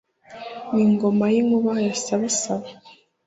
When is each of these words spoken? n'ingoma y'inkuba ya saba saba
n'ingoma 0.73 1.25
y'inkuba 1.33 1.73
ya 1.85 1.93
saba 2.05 2.27
saba 2.41 2.69